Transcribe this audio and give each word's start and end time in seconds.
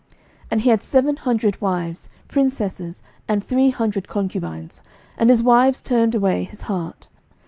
11:011:003 0.09 0.19
And 0.49 0.61
he 0.61 0.69
had 0.71 0.81
seven 0.81 1.15
hundred 1.15 1.61
wives, 1.61 2.09
princesses, 2.27 3.03
and 3.27 3.43
three 3.43 3.69
hundred 3.69 4.07
concubines: 4.07 4.81
and 5.15 5.29
his 5.29 5.43
wives 5.43 5.79
turned 5.79 6.15
away 6.15 6.43
his 6.43 6.61
heart. 6.61 7.07